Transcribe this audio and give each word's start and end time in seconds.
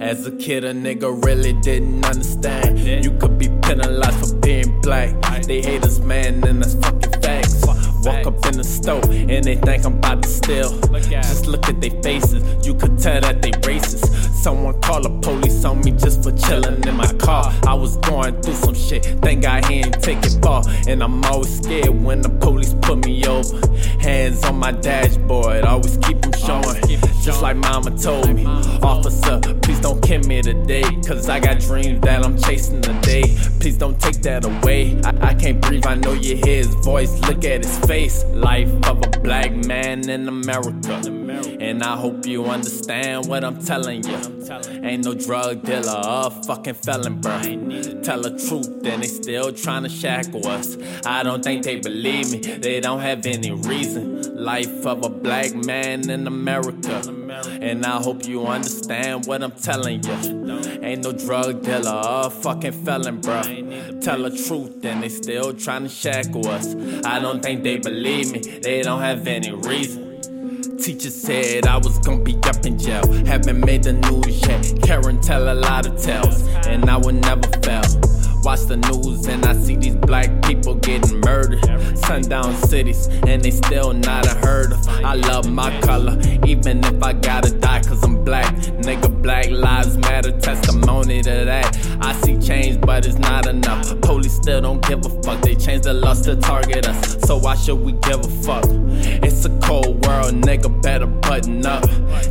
As 0.00 0.26
a 0.26 0.32
kid, 0.32 0.64
a 0.64 0.72
nigga 0.72 1.24
really 1.24 1.52
didn't 1.52 2.04
understand. 2.04 2.78
You 3.04 3.16
could 3.18 3.38
be 3.38 3.48
penalized 3.62 4.28
for 4.28 4.34
being 4.40 4.80
black. 4.80 5.14
They 5.46 5.62
hate 5.62 5.82
us, 5.84 5.98
man, 6.00 6.42
and 6.44 6.62
that's 6.62 6.74
fucking 6.74 7.20
facts. 7.22 7.64
Walk 7.66 8.26
up 8.26 8.46
in 8.46 8.58
the 8.58 8.64
store 8.64 9.02
and 9.04 9.44
they 9.44 9.56
think 9.56 9.84
I'm 9.84 9.98
about 9.98 10.22
to 10.22 10.28
steal. 10.28 10.78
Just 11.00 11.46
look 11.46 11.68
at 11.68 11.80
their 11.80 12.02
faces, 12.02 12.66
you 12.66 12.74
could 12.74 12.98
tell 12.98 13.20
that 13.20 13.40
they 13.40 13.52
racist. 13.52 14.33
Someone 14.44 14.78
call 14.82 15.00
the 15.00 15.08
police 15.20 15.64
on 15.64 15.80
me 15.80 15.90
just 15.92 16.22
for 16.22 16.30
chillin' 16.32 16.84
in 16.84 16.94
my 16.98 17.10
car. 17.14 17.50
I 17.66 17.72
was 17.72 17.96
going 17.96 18.42
through 18.42 18.52
some 18.52 18.74
shit, 18.74 19.02
thank 19.22 19.40
God 19.40 19.64
he 19.64 19.76
ain't 19.76 20.02
take 20.02 20.18
it 20.18 20.36
far. 20.42 20.62
And 20.86 21.02
I'm 21.02 21.24
always 21.24 21.60
scared 21.62 21.88
when 21.88 22.20
the 22.20 22.28
police 22.28 22.74
put 22.82 23.06
me 23.06 23.24
over. 23.24 23.58
Hands 24.00 24.44
on 24.44 24.56
my 24.56 24.72
dashboard, 24.72 25.64
always 25.64 25.96
keep 25.96 26.20
them 26.20 26.32
showing. 26.32 26.78
Just 27.22 27.40
like 27.40 27.56
mama 27.56 27.96
told 27.96 28.34
me, 28.34 28.44
officer, 28.82 29.40
please 29.62 29.80
don't 29.80 30.02
kill 30.02 30.20
me 30.24 30.42
today. 30.42 30.84
Cause 31.06 31.26
I 31.30 31.40
got 31.40 31.60
dreams 31.60 32.02
that 32.02 32.22
I'm 32.22 32.36
chasing 32.36 32.82
today. 32.82 33.34
Please 33.60 33.78
don't 33.78 33.98
take 33.98 34.20
that 34.24 34.44
away. 34.44 35.00
I, 35.04 35.30
I 35.30 35.34
can't 35.34 35.58
breathe, 35.58 35.86
I 35.86 35.94
know 35.94 36.12
you 36.12 36.36
hear 36.36 36.56
his 36.56 36.74
voice. 36.84 37.18
Look 37.20 37.46
at 37.46 37.64
his 37.64 37.78
face. 37.86 38.22
Life 38.24 38.68
of 38.90 39.02
a 39.02 39.20
black 39.20 39.52
man 39.52 40.10
in 40.10 40.28
America. 40.28 41.00
And 41.60 41.82
I 41.82 41.96
hope 41.96 42.26
you 42.26 42.44
understand 42.44 43.26
what 43.26 43.42
I'm 43.42 43.58
telling 43.64 44.04
you. 44.06 44.33
Ain't 44.50 45.04
no 45.04 45.14
drug 45.14 45.62
dealer 45.62 46.02
or 46.06 46.30
fucking 46.30 46.74
felon, 46.74 47.20
bruh. 47.20 48.02
Tell 48.02 48.20
the 48.20 48.30
truth, 48.30 48.68
and 48.84 49.02
they 49.02 49.06
still 49.06 49.52
trying 49.52 49.84
to 49.84 49.88
shackle 49.88 50.46
us. 50.46 50.76
I 51.06 51.22
don't 51.22 51.42
think 51.42 51.64
they 51.64 51.80
believe 51.80 52.30
me, 52.30 52.38
they 52.40 52.80
don't 52.80 53.00
have 53.00 53.24
any 53.26 53.50
reason. 53.50 54.22
Life 54.36 54.84
of 54.84 55.04
a 55.04 55.08
black 55.08 55.54
man 55.54 56.10
in 56.10 56.26
America. 56.26 57.02
And 57.60 57.84
I 57.84 57.96
hope 58.02 58.26
you 58.26 58.46
understand 58.46 59.26
what 59.26 59.42
I'm 59.42 59.52
telling 59.52 60.02
you. 60.04 60.12
Ain't 60.82 61.02
no 61.02 61.12
drug 61.12 61.62
dealer 61.62 62.02
or 62.06 62.30
fucking 62.30 62.84
felon, 62.84 63.20
bruh. 63.20 64.00
Tell 64.02 64.22
the 64.22 64.30
truth, 64.30 64.84
and 64.84 65.02
they 65.02 65.08
still 65.08 65.54
trying 65.54 65.84
to 65.84 65.88
shackle 65.88 66.46
us. 66.48 66.74
I 67.04 67.18
don't 67.20 67.42
think 67.42 67.62
they 67.62 67.78
believe 67.78 68.32
me, 68.32 68.40
they 68.40 68.82
don't 68.82 69.00
have 69.00 69.26
any 69.26 69.52
reason. 69.52 70.13
Teacher 70.78 71.10
said 71.10 71.66
I 71.66 71.76
was 71.78 71.98
gonna 72.00 72.22
be 72.22 72.36
up 72.44 72.66
in 72.66 72.78
jail. 72.78 73.06
Haven't 73.24 73.64
made 73.64 73.84
the 73.84 73.92
news 73.92 74.46
yet. 74.46 74.82
Karen 74.82 75.20
tell 75.20 75.52
a 75.52 75.54
lot 75.54 75.86
of 75.86 76.02
tales, 76.02 76.42
and 76.66 76.90
I 76.90 76.96
would 76.96 77.14
never 77.14 77.48
fail. 77.62 77.82
Watch 78.42 78.66
the 78.66 78.76
news 78.76 79.26
and 79.26 79.42
I 79.46 79.54
see 79.54 79.76
these 79.76 79.96
black 79.96 80.42
people 80.42 80.74
getting 80.74 81.20
murdered. 81.20 81.64
Sundown 81.96 82.54
cities, 82.54 83.06
and 83.26 83.40
they 83.40 83.50
still 83.50 83.94
not 83.94 84.26
unheard 84.26 84.72
of. 84.72 84.86
I 85.02 85.14
love 85.14 85.50
my 85.50 85.80
color, 85.80 86.20
even 86.44 86.84
if 86.84 87.02
I 87.02 87.14
gotta 87.14 87.50
die, 87.58 87.80
cause 87.80 88.02
I'm 88.04 88.22
black. 88.22 88.54
Nigga, 88.84 89.22
black 89.22 89.48
lives 89.48 89.96
matter, 89.96 90.38
testimony 90.38 91.22
to 91.22 91.30
that. 91.30 91.74
I 92.02 92.12
change, 92.44 92.80
but 92.80 93.06
it's 93.06 93.18
not 93.18 93.46
enough. 93.46 94.00
Police 94.02 94.34
still 94.34 94.60
don't 94.60 94.86
give 94.86 95.04
a 95.04 95.08
fuck, 95.22 95.40
they 95.40 95.54
change 95.54 95.84
the 95.84 95.94
laws 95.94 96.22
to 96.22 96.36
target 96.36 96.86
us. 96.86 97.16
So 97.26 97.36
why 97.38 97.54
should 97.54 97.80
we 97.80 97.92
give 97.92 98.20
a 98.20 98.28
fuck? 98.42 98.64
It's 99.22 99.44
a 99.44 99.50
cold 99.60 100.04
world, 100.06 100.34
nigga, 100.34 100.82
better 100.82 101.06
button 101.06 101.64
up. 101.64 101.84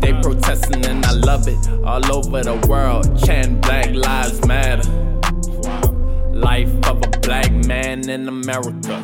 They 0.00 0.12
protesting 0.12 0.84
and 0.84 1.04
I 1.04 1.12
love 1.12 1.48
it. 1.48 1.68
All 1.84 2.04
over 2.14 2.42
the 2.42 2.56
world, 2.68 3.18
chanting 3.24 3.60
Black 3.60 3.90
Lives 3.90 4.46
Matter. 4.46 4.88
Life 6.32 6.72
of 6.86 7.02
a 7.02 7.13
black 7.24 7.50
man 7.66 8.08
in 8.08 8.28
America. 8.28 9.00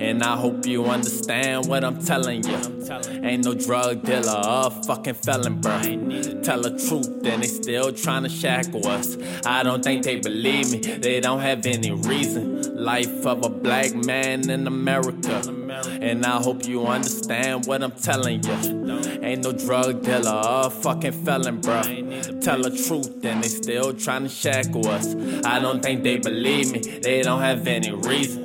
And 0.00 0.22
I 0.22 0.36
hope 0.36 0.66
you 0.66 0.84
understand 0.84 1.66
what 1.66 1.82
I'm 1.82 1.98
telling 2.04 2.44
you. 2.44 2.58
Ain't 3.22 3.44
no 3.44 3.54
drug 3.54 4.02
dealer 4.02 4.42
or 4.46 4.70
fucking 4.70 5.14
felon, 5.14 5.60
bruh. 5.60 6.42
Tell 6.42 6.60
the 6.60 6.70
truth, 6.70 7.08
and 7.24 7.42
they 7.42 7.46
still 7.46 7.92
trying 7.92 8.24
to 8.24 8.28
shackle 8.28 8.86
us. 8.86 9.16
I 9.46 9.62
don't 9.62 9.82
think 9.82 10.04
they 10.04 10.16
believe 10.20 10.70
me, 10.70 10.78
they 10.78 11.20
don't 11.20 11.40
have 11.40 11.64
any 11.64 11.90
reason. 11.90 12.73
Life 12.84 13.24
of 13.24 13.42
a 13.42 13.48
black 13.48 13.94
man 13.94 14.50
in 14.50 14.66
America. 14.66 15.40
And 16.02 16.26
I 16.26 16.36
hope 16.36 16.66
you 16.66 16.86
understand 16.86 17.64
what 17.64 17.82
I'm 17.82 17.92
telling 17.92 18.44
you. 18.44 18.52
Ain't 19.22 19.42
no 19.42 19.52
drug 19.52 20.02
dealer 20.02 20.42
or 20.46 20.68
fucking 20.68 21.24
felon, 21.24 21.62
bruh. 21.62 22.42
Tell 22.42 22.60
the 22.60 22.68
truth, 22.68 23.24
and 23.24 23.42
they 23.42 23.48
still 23.48 23.94
trying 23.94 24.24
to 24.24 24.28
shackle 24.28 24.86
us. 24.88 25.14
I 25.46 25.60
don't 25.60 25.82
think 25.82 26.02
they 26.02 26.18
believe 26.18 26.72
me, 26.72 26.80
they 26.80 27.22
don't 27.22 27.40
have 27.40 27.66
any 27.66 27.90
reason. 27.90 28.44